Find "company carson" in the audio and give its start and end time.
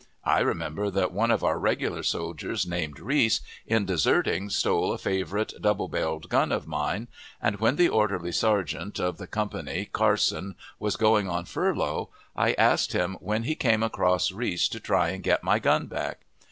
9.27-10.55